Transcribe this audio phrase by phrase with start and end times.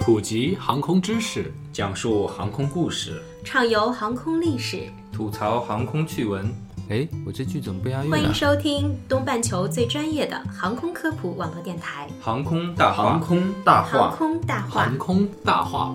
[0.00, 6.50] 普及航空知识，讲述航空故事，畅游航空历史，吐槽航空趣闻。
[6.88, 8.32] 哎，我这句怎么不押韵欢迎啊？
[8.32, 14.98] 收听东半球最专业的航空科普网络电台航空大话，航空大——航，空大话航。
[14.98, 15.94] 空大话。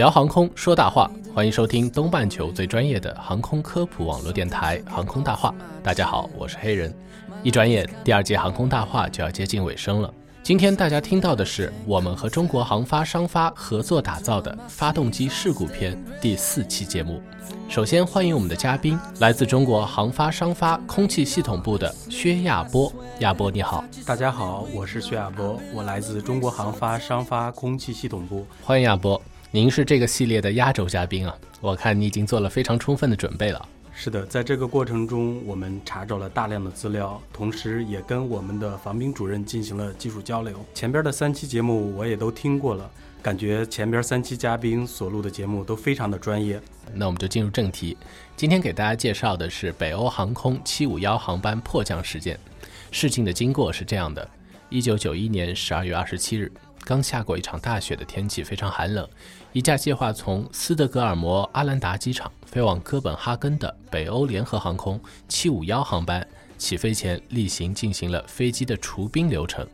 [0.00, 5.50] 聊航空说大话，欢迎收听东半球最专业的航空科普网络电台《航空大话》。
[5.84, 6.90] 大家好，我是黑人。
[7.42, 10.10] 一转眼，第二届航空大话就要接近尾声了。
[10.42, 17.20] 今天大家听到的是我们和中国航发商发合作打造的发动机事故篇第四期节目。
[17.68, 22.90] 首先欢迎我们的嘉宾，来自中国航发商发空气系统部的薛亚波。
[23.18, 28.46] 亚波你好，大家好，我是薛亚波，我来自中国航发商发空气系统部。
[28.64, 29.20] 欢迎亚波。
[29.52, 33.68] 您是这个系列的压轴嘉宾啊，我看你已经做了非常充分的准备了。
[33.92, 40.64] 是的，在这个过程中，我们查找了大量的资料，同时也跟我们的防兵主任进行了技术交流。
[40.72, 42.88] 前边的三期节目我也都听过了，
[43.20, 46.62] 感觉前边三期嘉宾所录的节目都非常的专业。
[46.94, 47.96] 那我们就进入正题，
[48.36, 52.38] 今天给大家介绍的是北欧航空751航班迫降事件。
[52.92, 54.30] 事情的经过是这样的：
[54.68, 56.50] 一九九一年十二月二十七日，
[56.90, 59.08] 刚下过一场大雪的天气非常寒冷，
[59.52, 66.26] 一架计划从斯德哥尔摩阿兰达机场飞往哥本哈根的北欧联合航空751航班，
[66.58, 69.64] 起飞前例行进行了飞机的除冰流程。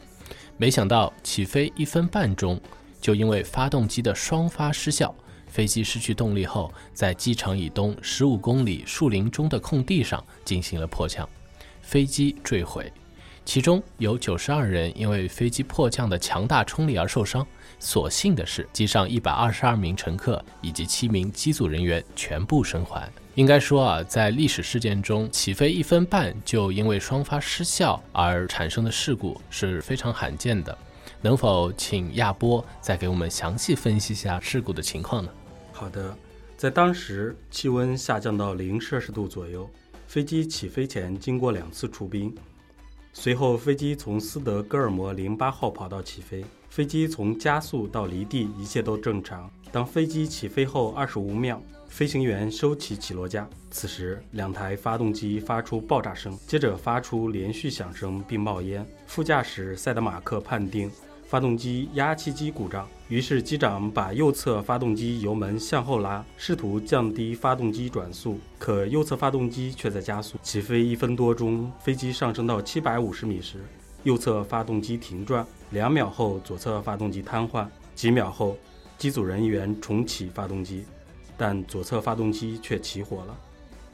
[0.58, 2.61] 没想到起飞一分半钟，
[3.00, 5.14] 就因为发动机的双发失效，
[5.47, 11.27] 飞机失去动力后，在机场以东十五公里树林中的空地上进行了迫降，
[11.80, 12.92] 飞机坠毁。
[13.47, 17.47] 其中有九十二人因为飞机迫降的强大冲力而受伤，
[17.78, 23.08] 所幸的是，机上一百二十二名乘客以及七名机组人员全部生还。
[23.36, 30.77] 应该说啊，在历史事件中，起飞一分半就因为双发失效而产生的事故是非常罕见的。
[31.23, 35.30] 能否请亚波再给我们详细分析一下事故的情况呢？
[35.73, 36.13] 好的，
[36.57, 39.70] 在当时气温下降到零摄氏度左右，
[40.08, 42.34] 飞机起飞前经过两次除冰，
[43.18, 49.50] 随后飞机从斯德哥尔摩零八号跑道起飞，飞机从加速到离地一切都正常。
[49.72, 58.86] 当飞机起飞后二十五秒，飞行员收起起落架，此时两台发动机发出爆炸声，接着发出连续响声并冒烟。
[59.06, 60.90] 副驾驶塞德马克判定
[61.29, 70.39] 发动机压气机故障，于是机长把右侧发动机油门向后拉，试图降低发动机转速，可右侧发动机却在加速。
[70.41, 73.64] 起飞一分多钟，飞机上升到七百五十米时，
[74.05, 77.67] 右侧发动机停转，两秒后左侧发动机瘫痪，
[77.97, 78.57] 几秒后
[78.97, 80.85] 机组人员重启发动机，
[81.37, 83.37] 但左侧发动机却起火了，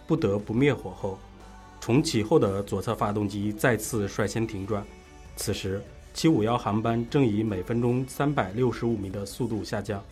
[0.06, 1.18] 不得不灭火后，
[1.80, 4.84] 重启后的左侧发动机再次率先停转。
[5.34, 5.82] 此时，
[6.14, 10.02] 七五幺航班正以每分钟三百六十五米的速度下降。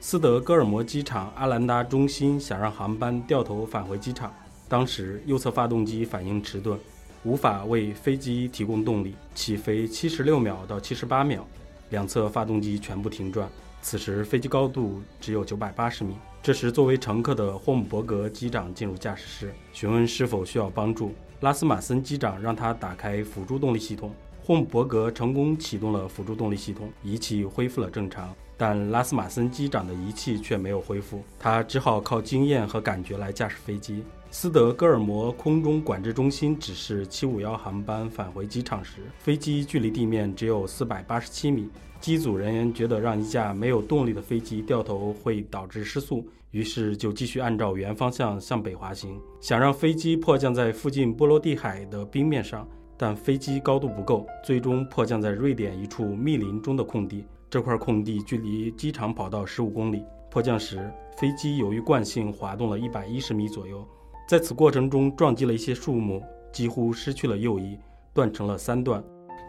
[0.00, 4.32] 斯德哥尔摩机场阿兰达中心想让航班掉头返回机场，
[4.68, 6.78] 当时右侧发动机反应迟钝，
[7.22, 11.46] 无法为飞机提供动力，起飞七十六秒到七十八秒，
[11.90, 13.46] 两侧发动机全部停转。
[13.82, 16.16] 此时飞机高度只有九百八十米。
[16.42, 21.12] 这时，作为乘客的霍姆伯格机长进入驾驶室，询问是否需要帮助。
[21.40, 24.10] 拉斯马森机长让他打开辅助动力系统。
[24.50, 34.02] 霍姆伯格成功启动了辅助动力系统，仪器恢复了正常，但拉斯马森机长的仪器却没有恢复，他只好靠经验和感觉来驾驶飞机。
[34.32, 41.70] 斯德哥尔摩空中管制中心指示751航班返回机场时，飞机距离地面只有487米。
[42.00, 52.66] 机组人员觉得让一架没有动力的飞机掉头会导致失速，于是就继续按照原方向向北滑行，想让飞机迫降在附近波罗的海的冰面上。
[53.02, 57.24] 但飞机高度不够，最终迫降在瑞典一处密林中的空地。
[57.48, 60.04] 这块空地距离机场跑道十五公里。
[60.30, 63.88] 迫降时，飞机由于惯性滑动了一百一十米左右，
[64.28, 67.78] 在此过程中撞击了一些树木，几乎失去了右翼，
[68.12, 69.02] 断成了三段。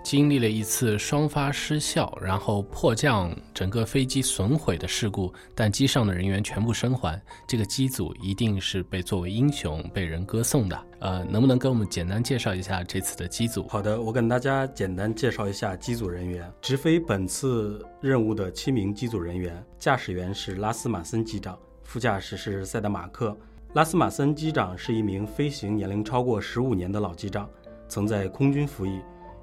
[0.04, 10.86] 经历了一次双发失效，然后迫降，整个飞机损毁的事故，但机上的人员全部生还，这个机组一定是被作为英雄被人歌颂的。
[11.00, 13.68] 呃，能不能给我们简单介绍一下这次的机组？
[13.68, 16.52] 好的，我跟大家简单介绍一下机组人员。
[16.62, 23.36] 直飞本次任务的七名机组人员，驾驶员是拉斯马森机长，副驾驶是塞德马克。
[23.74, 27.50] 拉斯马森机长是一名飞行年龄超过十五年的老机长，
[27.88, 29.00] 曾在空军服役。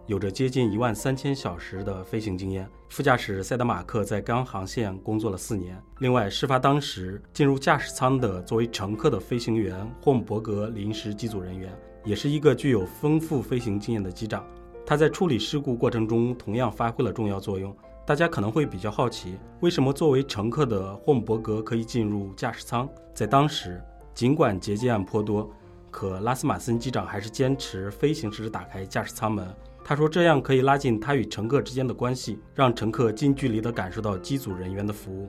[0.08, 2.66] 有着接近一万三千小时的飞行经验。
[2.88, 5.78] 副驾驶塞德马克在该航线工作了四年。
[5.99, 11.70] 另外，事发当时进入驾驶舱的作为乘客的飞行员霍姆伯格临时机组人员，
[12.06, 14.43] 也是一个具有丰富飞行经验的机长。
[14.87, 17.76] 他在处理事故过程中同样发挥了重要作用。
[18.06, 22.88] 大家可能会比较好奇，为什么作为乘客的霍姆伯格可以进入驾驶舱？
[23.12, 23.78] 在当时，
[24.14, 25.50] 尽管劫机案颇多，
[25.90, 29.46] 可拉斯马森机长还是坚持飞行时打开驾驶舱门。
[29.84, 35.28] 他说，这样可以拉近他与乘客之间的关系，让乘客近距离地感受到机组人员的服务。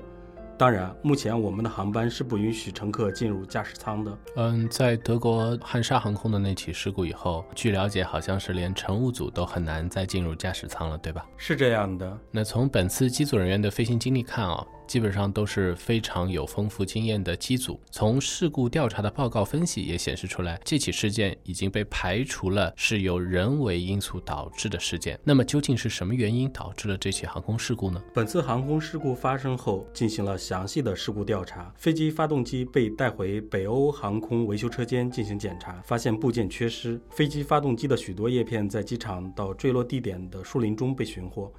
[0.57, 4.17] 当然，目前我们的航班是不允许乘客进入驾驶舱的。
[4.35, 11.25] 嗯，在德国汉莎航空的那起事故以后，据了解，好像是连乘务组都很难再进入驾驶舱了，对吧？
[11.37, 12.19] 是这样的。
[12.29, 14.65] 那从本次机组人员的飞行经历看啊。
[14.89, 17.79] 基本上都是非常有丰富经验的机组。
[17.91, 25.19] 从事故调查的报告分析也显示出来，这起事件已经被排除了是由人为因素导致的事件。
[25.23, 28.01] 那么究竟是什么原因导致了这起航空事故呢？
[28.15, 31.71] 本次航空事故发生后，进行了详细的事故调查。
[31.77, 36.99] 飞机发动机被带回北欧航空维修车间进行检查，发现部件缺失。
[37.11, 41.53] 飞机发动机的许多叶片在机场到坠落地点的树林中被寻获。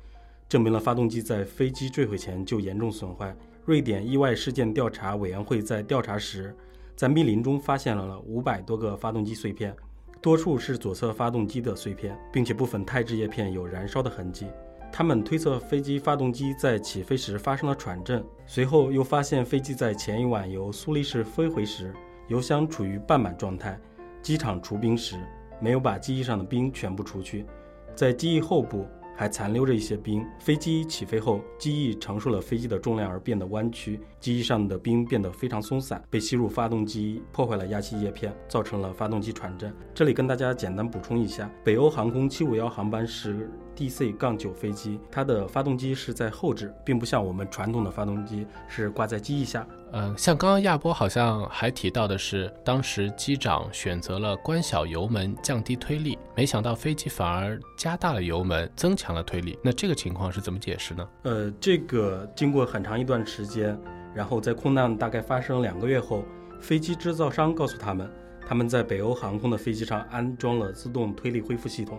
[0.50, 3.32] 证明了发动机在飞机坠毁前就严重损坏。
[3.64, 6.52] 瑞典意外事件调查委员会在调查时，
[6.96, 9.72] 在密林中发现了五百多个发动机碎片，
[10.20, 14.48] 多数是左侧发动机的碎片，并且部分钛制叶片有燃烧的痕迹。
[14.90, 18.20] 他们推测飞机发动机在起飞时发生了喘震。
[18.44, 21.94] 随后又发现飞机在前一晚由苏黎世飞回时，
[22.26, 23.78] 油箱处于半满状态。
[24.20, 25.16] 机场除冰时，
[25.60, 27.46] 没有把机翼上的冰全部除去，
[27.94, 28.84] 在机翼后部。
[29.20, 30.26] 还残留着一些冰。
[30.38, 39.70] 飞机起飞后，机翼承受了飞机的重量而变得弯曲，机翼上的冰变得非常松散，被吸入发动机，破坏了压气叶片，造成了发动机喘震。
[39.92, 43.50] 这里跟大家简单补充一下，北欧航空七五幺航班是
[43.80, 49.66] DC-9 飞机，它的发动机是在后置，并不像我们传统的发动机是挂在机翼下。
[49.92, 59.58] 嗯，像刚刚亚波好像还提到的是，当时机长选择了关小油门降低推力，没想到飞机反而加大了油门，增强了推力。
[59.64, 61.08] 那这个情况是怎么解释呢？
[61.22, 63.76] 呃，这个经过很长一段时间，
[64.14, 66.22] 然后在空难大概发生两个月后，
[66.60, 68.08] 飞机制造商告诉他们，
[68.46, 71.98] 他们在北欧航空的飞机上安装了自动推力恢复系统，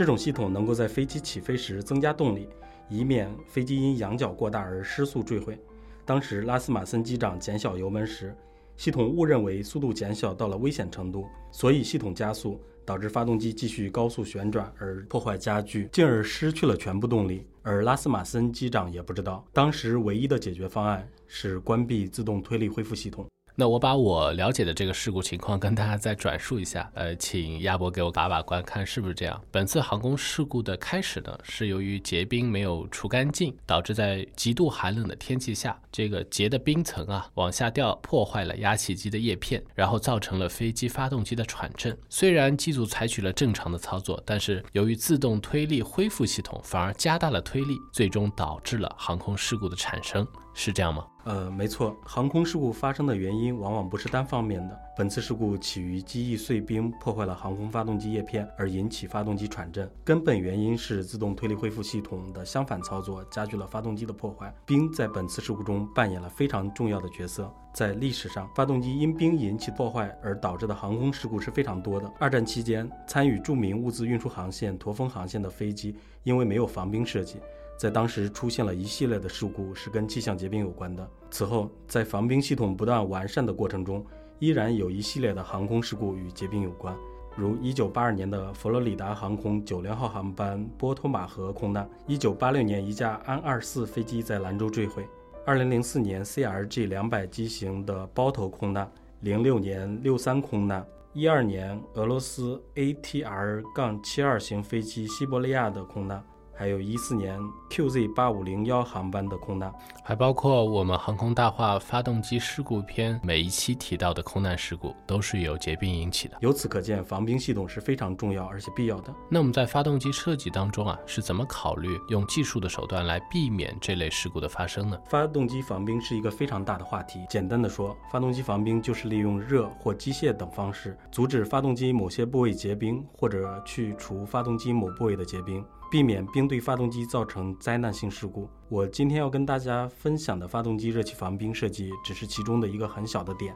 [0.00, 2.48] 这种系统能够在飞机起飞时增加动力，
[2.88, 5.58] 以免飞机因仰角过大而失速坠毁。
[6.06, 8.34] 当时拉斯马森机长减小油门时，
[8.78, 17.46] 系统误认为速度减小到了危险程度，所以系统加速，导致发动机继续高速旋转而破坏加剧，进而失去了全部动力。
[17.60, 23.26] 而拉斯马森机长也不知道，当时唯一的解决方案是关闭自动推力恢复系统。
[23.54, 29.40] 那我把我了解的这个事故情况跟大家再转述一下，呃，请亚博给我把把关，看是不是这样。
[29.50, 41.96] 本次航空事故的开始呢，是由于结冰没有除干净，导致在极度寒冷的天气下，这个结的冰层啊往下掉，破坏了压气机的叶片，然后造成了飞机发动机的喘震。
[42.08, 50.26] 虽然机组采取了正常的操作，但是由于自动推力恢复系统反而加大了推力，最终导致了航空事故的产生。
[50.62, 51.06] 是这样吗？
[51.24, 54.78] 呃，没错，航空事故发生的原因往往不是单方面的。
[54.94, 59.90] 本次事故起于机翼碎冰破坏了航空发动机叶片，而引起发动机喘震。
[60.04, 64.54] 根本原因是自动推力恢复系统的相反操作加剧了发动机的破坏。
[64.66, 67.50] 冰在本次事故中扮演了非常重要的角色。
[67.72, 72.12] 在历史上，发动机因冰引起破坏而导致的航空事故是非常多的。
[72.18, 77.38] 二战期间，参与著名物资运输航线驼峰航线的飞机，因为没有防冰设计。
[77.80, 81.10] 在当时出现了一系列的事故，是跟气象结冰有关的。
[81.30, 84.04] 此后，在防冰系统不断完善的过程中，
[84.38, 86.94] 依然有一系列的航空事故与结冰有关，
[87.34, 95.08] 如1982年的佛罗里达航空90号航班波托马河空难；1986年一架安24飞机在兰州坠毁
[95.46, 98.92] ；2004年 CRJ 200机型的包头空难
[99.24, 106.22] ；06年63空难；12年俄罗斯 ATR-72 型飞机西伯利亚的空难。
[106.60, 107.40] 还有一四年
[107.70, 109.72] QZ 八五零幺航班的空难，
[110.04, 116.36] 还包括我们航空大话发动机事故篇每一期提到的空难事故，都是由结冰引起的。
[116.42, 119.14] 由此可见，防冰系统是非常重要而且必要的。
[119.30, 125.00] 那我们在发动机设计当中啊，是怎么考虑用技术的手段来避免这类事故的发生呢？
[125.06, 127.24] 发动机防冰是一个非常大的话题。
[127.30, 135.64] 简单的说，发动机防冰就是利用热或机械等方式，阻止发动机某些部位结冰，或者去除发动机某部位的结冰。
[135.90, 138.48] 避免冰对发动机造成灾难性事故。
[138.68, 143.52] 我今天要跟大家分享的发动机热气防冰设计只是其中的一个很小的点，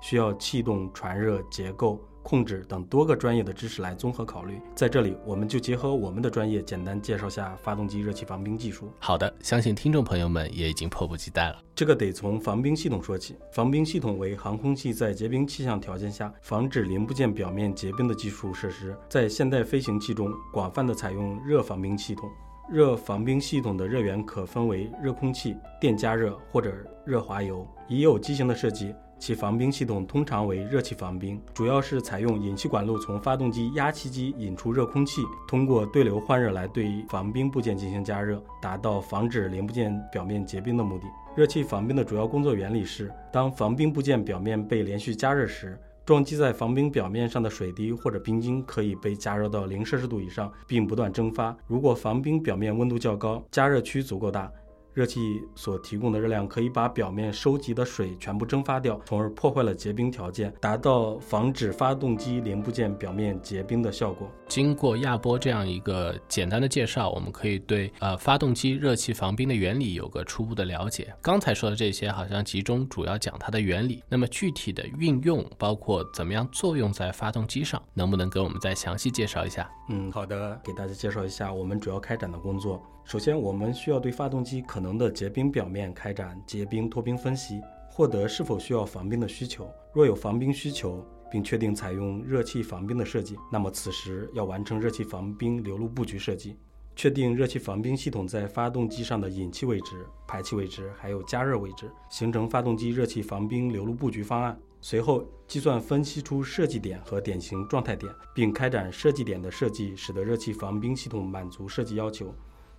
[0.00, 4.60] 需要气动、传热、结构、控制等多个专业的知识来综合考虑。
[4.74, 8.90] 在这里，我们就结合我们的专业，简单介绍下发动机热气防冰技术。
[8.98, 11.62] 好的，相信听众朋友们也已经迫不及待了。
[11.74, 13.36] 这个得从防冰系统说起。
[13.52, 22.28] 防冰系统为航空器在结冰气象条件下防止零部件表面结冰的技术设施，在现代飞行器中广泛的采用热防冰系统。
[22.70, 26.72] 热防冰系统的热源可分为热空气、电加热或者
[27.04, 27.68] 热滑油。
[27.88, 41.06] 已有机型的设计，其防冰系统通常为热气防冰，主要是采用引气管路从发动机压气机引出热空气，通过对流换热来对防冰部件进行加热，达到防止零部件表面结冰的目的。
[41.34, 51.56] 热气防冰的主要工作原理是：当防冰部件表面被连续加热时，撞击在防冰表面上的水滴或者冰晶可以被加热到零摄氏度以上，并不断蒸发。
[51.66, 54.52] 如果防冰表面温度较高，加热区足够大。
[54.94, 64.30] 热气所提供的热量可以把表面收集的水全部蒸发掉，从而破坏了结冰条件，达到防止发动机零部件表面结冰的效果。
[64.46, 71.12] 经过亚波这样一个简单的介绍，我们可以对呃发动机热气防冰的原理有个初步的了解。
[71.20, 79.68] 刚才说的这些好像集中主要讲它的原理，那么具体的运用，包括怎么样作用在发动机上，能不能给我们再详细介绍一下？
[79.88, 82.80] 嗯，好的，给大家介绍一下我们主要开展的工作。
[83.06, 87.60] 首先，我们需要对发动机可能能的结冰表面开展结冰脱冰分析，
[87.90, 89.68] 获得是否需要防冰的需求。
[89.92, 96.56] 若有防冰需求，并确定采用热气防冰的设计，那么此时要完成热气防冰流路布局设计，
[96.94, 104.56] 确定热气防冰系统在发动机上的引气位置、排气位置，还有加热位置，形成发动机热气防冰流路布局方案。
[104.80, 112.34] 随后计算分析出设计点和典型状态点，并开展设计点的设计，使得热气防冰系统满足设计要求。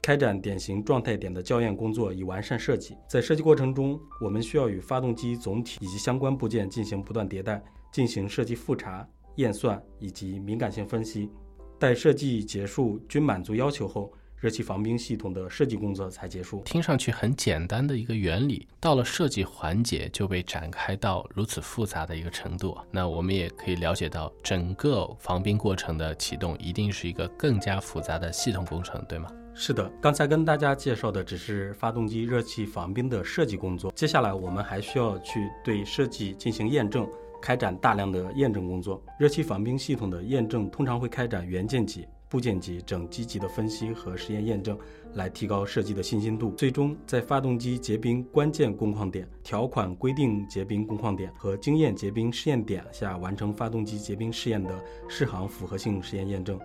[0.05, 2.95] 开展典型状态点的校验工作，以完善设计。
[3.09, 7.59] 在设计过程中，我们需要与发动机总体以及相关部件进行不断迭代，
[7.91, 9.03] 进行设计复查、
[9.37, 11.31] 验算以及敏感性分析。
[11.79, 16.61] 待设计结束均满足要求后，热气防冰系统的设计工作才结束。
[16.65, 22.77] 听上去很简单的一个原理，到了设计环节就被展开到如此复杂的一个程度。
[22.91, 29.31] 那我们也可以了解到，整个防冰过程的启动一定是一个更加复杂的系统工程，对吗？
[29.57, 37.07] 是的，刚才跟大家介绍的只是发动机热气防冰的设计工作，接下来我们还需要去对设计进行验证，
[37.41, 39.01] 开展大量的验证工作。
[39.17, 44.77] 热气防冰系统的验证通常会开展元件级、部件级、整机级的分析和实验验证，
[45.13, 46.51] 来提高设计的信心度。
[46.51, 54.69] 最终，在发动机结冰关键工况点、条款规定结冰工况点和经验结冰试验点下完成发动机结冰试验的
[55.07, 56.59] 试航符合性实验验证，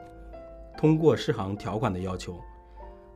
[0.76, 2.36] 通过试航条款的要求。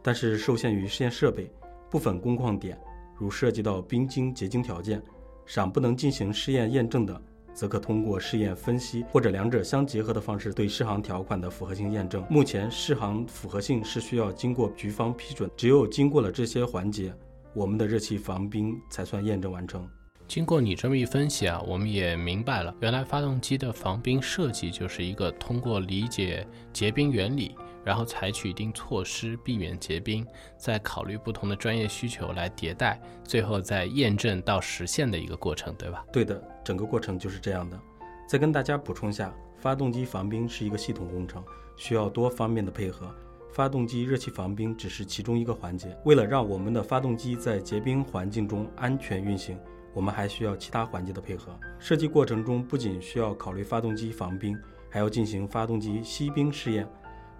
[0.07, 1.51] 但是受限于试验设备，
[1.91, 2.79] 部分工况点，
[3.17, 5.03] 如涉及到冰晶结晶条件，
[5.47, 7.23] 尚不能进行试验验证的，
[7.55, 12.23] 则可通过试验分析或者两者相结合的方式对适航条款的符合性验证。
[12.29, 17.11] 目前适航符合性是需要经过局方批准，只有经过了这些环节，
[17.55, 19.89] 我们的热气防冰才算验证完成。
[20.27, 27.55] 经过你这么一分析啊，我们也明白了，原来发动机的防冰设计就是一个通过理解结冰原理。
[27.85, 30.27] 然后采取一定措施避免结冰，
[30.57, 36.05] 再考虑不同的专业需求来迭代，最后再验证到实现的一个过程，对吧？
[36.13, 37.79] 对的，整个过程就是这样的。
[38.27, 41.45] 再跟大家补充下，发动机防冰是一个系统工程，
[41.77, 43.15] 需要多方面的配合。
[43.53, 45.97] 发动机热气防冰只是其中一个环节。
[46.05, 49.57] 为了让我们的发动机在结冰环境中安全运行，
[49.93, 51.57] 我们还需要其他环节的配合。
[51.79, 54.59] 设计过程中不仅需要考虑发动机防冰，
[54.91, 56.85] 还要进行发动机吸冰试验。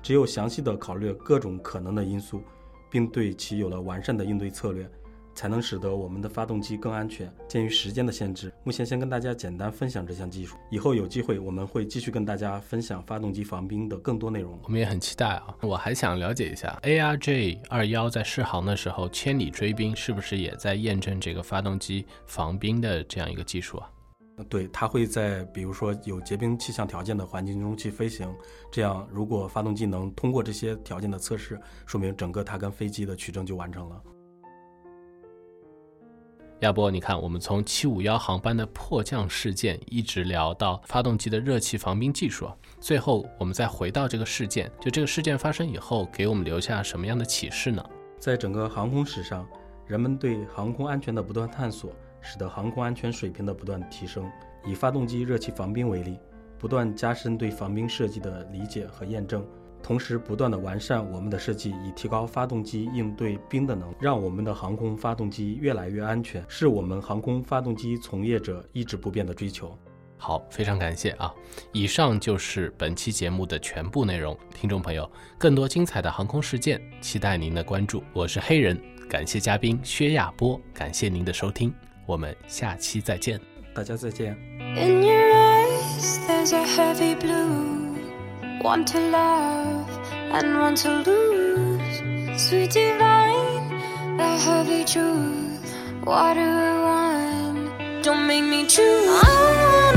[0.05, 2.43] 只有详细的考虑各种可能的因素，
[2.91, 4.87] 并对其有了完善的应对策略，
[5.35, 7.33] 才能使得我们的发动机更安全。
[7.49, 10.59] 鉴于时间的限制，目前先跟大家简单分享这项技术。
[10.71, 14.61] 以后有机会我们会继续跟大家分享发动机防冰的更多内容。
[14.65, 15.57] 我们也很期待啊！
[15.63, 23.91] 我还想了解一下，ARJ 二幺在试航的时候千里追冰，是不是也在验证这个发动机防冰的这样一个技术啊？
[24.49, 28.29] 对，它会在比如说有结冰气象条件的环境中去飞行，
[28.71, 34.03] 这样如果发动机能通过这些条件的测试，说明整个它跟飞机的取证就完成了。
[36.61, 42.51] 亚波，你看，我们从七五幺航班的迫降事件一直聊到发动机的热气防冰技术，
[42.81, 47.85] 最后我们再回到这个事件，就这个事件发生以后，给我们留下什么样的启示呢？
[48.19, 49.47] 在整个航空史上，
[49.87, 51.93] 人们对航空安全的不断探索。
[52.25, 54.29] 使得航空安全水平的不断提升。
[54.67, 56.19] 以发动机热气防冰为例，
[56.59, 59.47] 不断加深对防冰设计的理解和验证，
[59.83, 69.79] 同时不断的完善我们的设计，以提高发动机应对冰的能力，让我们的航空发动机越来越安全，是我们航空发动机从业者一直不变的追求。
[70.17, 71.31] 好，非常感谢啊！
[71.73, 74.35] 以上就是本期节目的全部内容。
[74.55, 78.03] 听众朋友，更多精彩的航空事件，期待您的关注。
[78.15, 81.75] 我是黑人，感谢嘉宾薛亚波，感谢您的收听，
[82.06, 83.40] 我们下期再见。
[83.74, 84.36] 大家再见。
[84.76, 87.96] In your eyes, there's a heavy blue.
[88.62, 89.88] One to love
[90.32, 92.40] and one to lose.
[92.40, 93.70] Sweet divine,
[94.18, 95.74] the heavy truth.
[96.06, 99.08] Water or wine, don't make me choose.
[99.24, 99.93] I